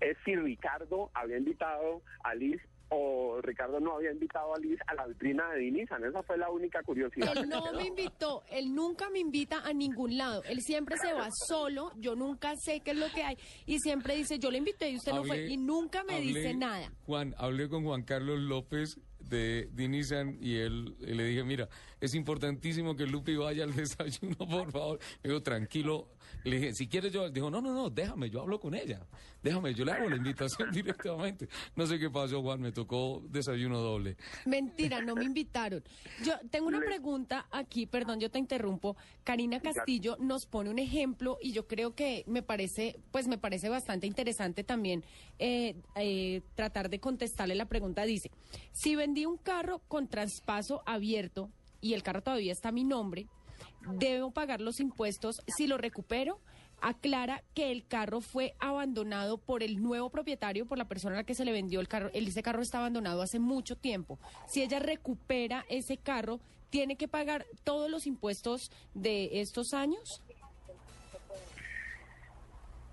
Es 0.01 0.17
si 0.25 0.37
Ricardo 0.37 1.11
había 1.15 1.39
invitado 1.39 2.03
a 2.23 2.35
Liz 2.35 2.61
o 2.91 3.41
Ricardo 3.43 3.81
no 3.81 3.97
había 3.97 4.13
invitado 4.13 4.55
a 4.55 4.59
Liz 4.59 4.79
a 4.87 4.95
la 4.95 5.07
vitrina 5.07 5.51
de 5.53 5.71
Nissan. 5.71 6.05
Esa 6.05 6.23
fue 6.23 6.39
la 6.39 6.49
única 6.51 6.83
curiosidad. 6.83 7.37
Él 7.37 7.47
no 7.49 7.61
me 7.75 7.87
invitó, 7.89 8.45
él 8.51 8.75
nunca 8.75 9.11
me 9.11 9.19
invita 9.19 9.61
a 9.63 9.73
ningún 9.75 10.17
lado. 10.17 10.43
Él 10.45 10.61
siempre 10.63 10.97
se 10.97 11.13
va 11.13 11.29
solo, 11.49 11.93
yo 11.99 12.15
nunca 12.17 12.55
sé 12.57 12.81
qué 12.81 12.93
es 12.93 12.97
lo 12.97 13.07
que 13.15 13.23
hay. 13.25 13.37
Y 13.67 13.79
siempre 13.81 14.15
dice, 14.17 14.39
yo 14.39 14.51
le 14.51 14.59
invité 14.59 14.89
y 14.91 14.97
usted 14.97 15.13
no 15.13 15.25
fue. 15.25 15.37
Hablé- 15.37 15.51
Y 15.51 15.57
nunca 15.59 16.03
me 16.05 16.15
hablé- 16.15 16.27
dice 16.35 16.55
nada. 16.55 16.91
Juan, 17.05 17.35
hablé 17.37 17.69
con 17.69 17.85
Juan 17.85 18.03
Carlos 18.05 18.39
López 18.41 18.99
de, 19.21 19.69
Nissan 19.75 20.39
y 20.41 20.57
él 20.57 20.97
y 21.01 21.13
le 21.13 21.25
dije, 21.25 21.45
mira, 21.45 21.69
es 22.01 22.15
importantísimo 22.15 22.95
que 22.97 23.07
Lupi 23.07 23.37
vaya 23.37 23.65
al 23.65 23.75
desayuno, 23.77 24.37
por 24.37 24.71
favor. 24.71 24.99
Me 25.23 25.31
dijo, 25.31 25.43
tranquilo. 25.43 26.09
Le 26.45 26.57
dije, 26.57 26.75
si 26.75 26.89
quieres 26.89 27.13
yo, 27.13 27.29
dijo, 27.31 27.51
no, 27.51 27.61
no, 27.61 27.73
no, 27.73 27.91
déjame, 27.91 28.31
yo 28.31 28.43
hablo 28.43 28.61
con 28.61 28.75
ella. 28.75 29.01
Déjame, 29.43 29.75
yo 29.75 29.85
le 29.85 29.93
hago 29.93 30.09
la 30.09 30.17
invitación 30.17 30.71
directamente. 30.73 31.49
No 31.75 31.87
sé 31.87 31.99
qué 31.99 32.11
pasó, 32.11 32.43
Juan, 32.43 32.61
me 32.61 32.73
tocó 32.73 33.23
desayuno 33.29 33.79
doble. 33.81 34.17
Mentira, 34.47 35.01
no 35.01 35.15
me 35.15 35.25
invitaron. 35.25 35.83
Yo 36.25 36.35
tengo 36.51 36.69
una 36.69 36.81
pregunta 36.81 37.47
aquí, 37.51 37.87
perdón, 37.87 38.21
yo 38.21 38.31
te 38.31 38.39
interrumpo. 38.39 38.97
Karina 39.25 39.61
Castillo 39.61 40.17
nos 40.21 40.47
pone 40.47 40.71
un 40.71 40.79
ejemplo 40.79 41.39
y 41.41 41.53
yo 41.53 41.67
creo 41.67 41.95
que 41.95 42.25
me 42.27 42.43
parece, 42.43 43.01
pues 43.11 43.27
me 43.27 43.39
parece 43.39 43.69
bastante 43.69 44.07
interesante 44.07 44.65
también 44.65 45.05
eh, 45.39 45.77
eh, 45.97 46.43
tratar 46.55 46.89
de 46.89 47.01
contestarle 47.01 47.55
la 47.55 47.67
pregunta. 47.67 48.05
Dice, 48.05 48.31
si 48.73 48.97
vendí 48.97 49.27
un 49.27 49.39
carro 49.39 49.81
con 49.89 50.09
traspaso 50.09 50.83
abierto 50.87 51.51
y 51.81 51.95
el 51.95 52.03
carro 52.03 52.23
todavía 52.23 52.53
está 52.53 52.71
a 52.71 52.73
mi 52.73 52.85
nombre, 52.85 53.27
debo 53.95 54.31
pagar 54.31 54.61
los 54.61 54.81
impuestos 54.81 55.43
si 55.47 55.67
lo 55.67 55.79
recupero. 55.79 56.41
Aclara 56.81 57.43
que 57.55 57.73
el 57.73 57.89
carro 57.89 58.21
fue 58.21 58.55
abandonado 58.61 59.39
por 59.39 59.65
el 59.65 59.83
nuevo 59.83 60.11
propietario, 60.11 60.65
por 60.65 60.79
la 60.79 60.87
persona 60.87 61.17
a 61.17 61.19
la 61.19 61.25
que 61.25 61.35
se 61.35 61.45
le 61.45 61.51
vendió 61.51 61.81
el 61.81 61.89
carro. 61.89 62.09
Ese 62.13 62.41
carro 62.41 62.63
está 62.63 62.79
abandonado 62.79 63.21
hace 63.21 63.41
mucho 63.41 63.77
tiempo. 63.77 64.21
Si 64.47 64.63
ella 64.63 64.79
recupera 64.79 65.65
ese 65.69 65.97
carro, 65.97 66.39
¿tiene 66.71 66.97
que 66.97 67.09
pagar 67.09 67.47
todos 67.65 67.91
los 67.91 68.07
impuestos 68.07 68.71
de 68.95 69.41
estos 69.41 69.75
años? 69.75 70.23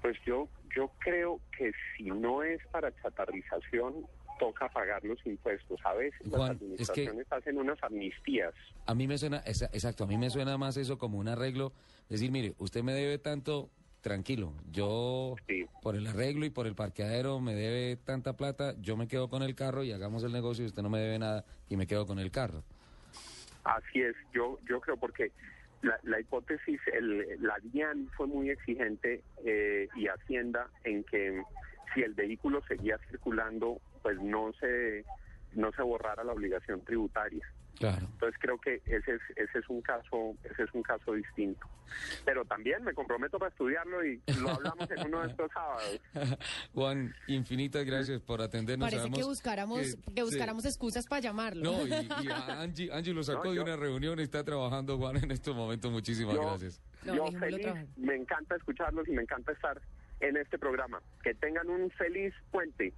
Pues 0.01 0.17
yo, 0.25 0.49
yo 0.75 0.91
creo 0.97 1.39
que 1.55 1.71
si 1.95 2.05
no 2.05 2.41
es 2.41 2.59
para 2.71 2.91
chatarrización, 3.03 4.07
toca 4.39 4.67
pagar 4.69 5.03
los 5.03 5.23
impuestos. 5.25 5.79
A 5.85 5.93
veces 5.93 6.19
Juan, 6.29 6.57
las 6.71 6.79
es 6.81 6.89
que- 6.91 7.01
administraciones 7.07 7.27
hacen 7.31 7.57
unas 7.57 7.81
amnistías. 7.83 8.53
A 8.85 8.93
mí 8.95 9.07
me 9.07 9.17
suena, 9.17 9.37
esa- 9.39 9.67
exacto, 9.73 10.03
a 10.03 10.07
mí 10.07 10.17
me 10.17 10.29
suena 10.29 10.57
más 10.57 10.77
eso 10.77 10.97
como 10.97 11.17
un 11.17 11.27
arreglo. 11.27 11.71
Decir, 12.09 12.31
mire, 12.31 12.53
usted 12.59 12.83
me 12.83 12.93
debe 12.93 13.17
tanto, 13.17 13.69
tranquilo, 14.01 14.53
yo 14.71 15.35
Sí. 15.47 15.65
por 15.81 15.95
el 15.95 16.05
arreglo 16.05 16.45
y 16.45 16.51
por 16.51 16.67
el 16.67 16.75
parqueadero 16.75 17.39
me 17.39 17.55
debe 17.55 17.95
tanta 17.95 18.33
plata, 18.37 18.75
yo 18.79 18.95
me 18.95 19.07
quedo 19.07 19.29
con 19.29 19.41
el 19.41 19.55
carro 19.55 19.83
y 19.83 19.91
hagamos 19.91 20.23
el 20.23 20.31
negocio 20.31 20.63
y 20.63 20.67
usted 20.67 20.83
no 20.83 20.89
me 20.91 20.99
debe 20.99 21.17
nada 21.17 21.43
y 21.69 21.75
me 21.75 21.87
quedo 21.87 22.05
con 22.05 22.19
el 22.19 22.29
carro. 22.29 22.63
Así 23.63 24.01
es, 24.01 24.15
yo 24.31 24.59
yo 24.69 24.79
creo 24.79 24.95
porque 24.97 25.31
la, 25.81 25.99
la 26.03 26.19
hipótesis, 26.19 26.79
el, 26.93 27.41
la 27.41 27.55
DIAN 27.63 28.07
fue 28.15 28.27
muy 28.27 28.51
exigente 28.51 29.23
eh, 29.43 29.87
y 29.95 30.07
Hacienda 30.07 30.69
en 30.83 31.03
que 31.03 31.41
si 31.95 32.01
el 32.03 32.13
vehículo 32.13 32.61
seguía 32.67 32.99
circulando, 33.09 33.81
pues 34.03 34.19
no 34.21 34.51
se 34.59 35.03
no 35.53 35.71
se 35.71 35.81
borrara 35.81 36.23
la 36.23 36.33
obligación 36.33 36.81
tributaria. 36.81 37.45
Claro. 37.79 38.05
Entonces 38.13 38.37
creo 38.39 38.57
que 38.59 38.75
ese 38.85 39.15
es 39.15 39.21
ese 39.35 39.59
es 39.59 39.67
un 39.69 39.81
caso 39.81 40.35
ese 40.43 40.63
es 40.63 40.73
un 40.73 40.81
caso 40.83 41.13
distinto. 41.13 41.67
Pero 42.25 42.45
también 42.45 42.83
me 42.83 42.93
comprometo 42.93 43.37
para 43.37 43.49
estudiarlo 43.51 44.03
y 44.05 44.21
lo 44.41 44.49
hablamos 44.49 44.89
en 44.91 45.07
uno 45.07 45.21
de 45.21 45.27
estos 45.29 45.51
sábados. 45.51 46.01
Juan, 46.73 47.13
infinitas 47.27 47.85
gracias 47.85 48.21
por 48.21 48.41
atendernos. 48.41 48.85
Parece 48.85 48.97
Sabemos 48.99 49.19
que 49.19 49.25
buscáramos, 49.25 49.95
que- 49.95 50.13
que 50.13 50.23
buscáramos 50.23 50.65
excusas 50.65 51.05
para 51.05 51.21
llamarlo. 51.21 51.63
No, 51.63 51.85
y, 51.87 51.89
y 52.23 52.29
Angie, 52.31 52.91
Angie 52.93 53.13
lo 53.13 53.23
sacó 53.23 53.45
No, 53.45 53.49
de 53.51 53.55
yo- 53.57 53.63
una 53.63 53.75
reunión 53.75 54.19
y 54.19 54.23
está 54.23 54.43
trabajando, 54.43 54.97
Juan, 54.97 55.17
en 55.17 55.31
estos 55.31 55.53
momentos. 55.55 55.91
Muchísimas 55.91 56.35
Yo, 56.35 56.41
gracias. 56.41 56.81
No, 57.03 57.13
yo 57.15 57.39
feliz, 57.39 57.67
me 57.97 58.15
encanta 58.15 58.55
escucharlos 58.55 59.07
y 59.07 59.11
me 59.11 59.21
encanta 59.21 59.51
estar 59.51 59.79
en 60.19 60.37
este 60.37 60.57
programa. 60.57 61.01
Que 61.23 61.33
tengan 61.33 61.69
un 61.69 61.89
feliz 61.91 62.33
puente. 62.51 62.93